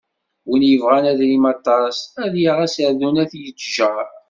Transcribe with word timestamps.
Win 0.47 0.63
yebɣan 0.69 1.09
adrim 1.11 1.45
aṭas, 1.53 1.97
ad 2.23 2.33
yaɣ 2.43 2.57
aserdun 2.65 3.21
ad 3.23 3.31
yettjeṛ. 3.43 3.97